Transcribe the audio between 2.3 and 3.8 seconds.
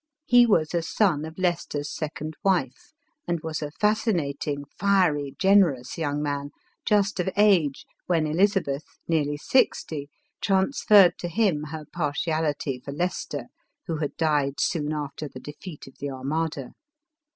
wife, and was a